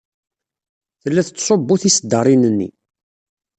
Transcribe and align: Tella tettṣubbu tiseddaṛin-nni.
Tella 1.01 1.21
tettṣubbu 1.27 1.75
tiseddaṛin-nni. 1.81 2.69